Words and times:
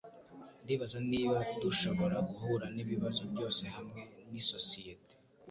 Ndibaza 0.63 0.97
niba 1.11 1.37
dushobora 1.61 2.15
guhura 2.27 2.65
nibibazo 2.75 3.21
byose 3.31 3.63
hamwe 3.75 4.01
nisosiyete 4.31 5.15